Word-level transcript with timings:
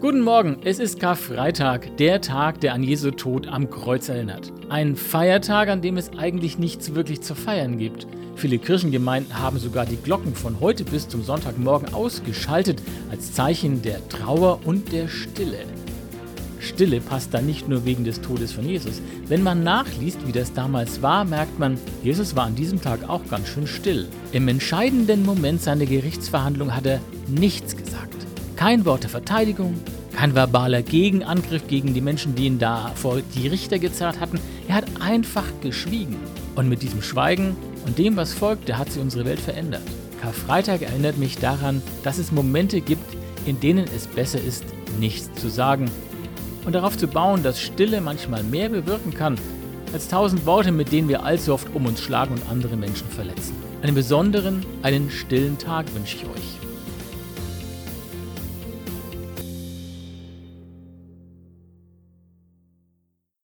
Guten 0.00 0.22
Morgen, 0.22 0.56
es 0.64 0.78
ist 0.78 0.98
Karfreitag, 0.98 1.98
der 1.98 2.22
Tag, 2.22 2.62
der 2.62 2.72
an 2.72 2.82
Jesu 2.82 3.10
Tod 3.10 3.46
am 3.46 3.68
Kreuz 3.68 4.08
erinnert. 4.08 4.50
Ein 4.70 4.96
Feiertag, 4.96 5.68
an 5.68 5.82
dem 5.82 5.98
es 5.98 6.16
eigentlich 6.16 6.58
nichts 6.58 6.94
wirklich 6.94 7.20
zu 7.20 7.34
feiern 7.34 7.76
gibt. 7.76 8.06
Viele 8.34 8.58
Kirchengemeinden 8.58 9.38
haben 9.38 9.58
sogar 9.58 9.84
die 9.84 9.98
Glocken 9.98 10.34
von 10.34 10.58
heute 10.58 10.84
bis 10.84 11.06
zum 11.06 11.22
Sonntagmorgen 11.22 11.92
ausgeschaltet, 11.92 12.80
als 13.10 13.34
Zeichen 13.34 13.82
der 13.82 14.08
Trauer 14.08 14.60
und 14.64 14.90
der 14.90 15.06
Stille. 15.06 15.66
Stille 16.60 17.02
passt 17.02 17.34
da 17.34 17.42
nicht 17.42 17.68
nur 17.68 17.84
wegen 17.84 18.04
des 18.04 18.22
Todes 18.22 18.52
von 18.52 18.66
Jesus. 18.66 19.02
Wenn 19.28 19.42
man 19.42 19.62
nachliest, 19.62 20.26
wie 20.26 20.32
das 20.32 20.54
damals 20.54 21.02
war, 21.02 21.26
merkt 21.26 21.58
man, 21.58 21.76
Jesus 22.02 22.34
war 22.34 22.46
an 22.46 22.54
diesem 22.54 22.80
Tag 22.80 23.06
auch 23.06 23.26
ganz 23.28 23.48
schön 23.48 23.66
still. 23.66 24.08
Im 24.32 24.48
entscheidenden 24.48 25.26
Moment 25.26 25.60
seiner 25.60 25.84
Gerichtsverhandlung 25.84 26.74
hat 26.74 26.86
er 26.86 27.00
nichts 27.28 27.76
gesagt. 27.76 27.89
Kein 28.60 28.84
Wort 28.84 29.04
der 29.04 29.10
Verteidigung, 29.10 29.74
kein 30.14 30.34
verbaler 30.34 30.82
Gegenangriff 30.82 31.66
gegen 31.66 31.94
die 31.94 32.02
Menschen, 32.02 32.34
die 32.34 32.44
ihn 32.44 32.58
da 32.58 32.92
vor 32.94 33.22
die 33.34 33.48
Richter 33.48 33.78
gezerrt 33.78 34.20
hatten. 34.20 34.38
Er 34.68 34.74
hat 34.74 34.84
einfach 35.00 35.46
geschwiegen. 35.62 36.16
Und 36.56 36.68
mit 36.68 36.82
diesem 36.82 37.00
Schweigen 37.00 37.56
und 37.86 37.96
dem, 37.96 38.18
was 38.18 38.34
folgte, 38.34 38.76
hat 38.76 38.92
sich 38.92 39.00
unsere 39.00 39.24
Welt 39.24 39.40
verändert. 39.40 39.80
Karfreitag 40.20 40.82
erinnert 40.82 41.16
mich 41.16 41.38
daran, 41.38 41.80
dass 42.02 42.18
es 42.18 42.32
Momente 42.32 42.82
gibt, 42.82 43.16
in 43.46 43.58
denen 43.60 43.86
es 43.96 44.06
besser 44.06 44.42
ist, 44.42 44.66
nichts 44.98 45.32
zu 45.40 45.48
sagen 45.48 45.90
und 46.66 46.74
darauf 46.74 46.98
zu 46.98 47.08
bauen, 47.08 47.42
dass 47.42 47.62
Stille 47.62 48.02
manchmal 48.02 48.42
mehr 48.42 48.68
bewirken 48.68 49.14
kann, 49.14 49.38
als 49.94 50.08
tausend 50.08 50.44
Worte, 50.44 50.70
mit 50.70 50.92
denen 50.92 51.08
wir 51.08 51.24
allzu 51.24 51.54
oft 51.54 51.74
um 51.74 51.86
uns 51.86 52.02
schlagen 52.02 52.34
und 52.34 52.42
andere 52.50 52.76
Menschen 52.76 53.08
verletzen. 53.08 53.54
Einen 53.80 53.94
besonderen, 53.94 54.66
einen 54.82 55.10
stillen 55.10 55.56
Tag 55.56 55.86
wünsche 55.94 56.16
ich 56.18 56.26
euch. 56.26 56.60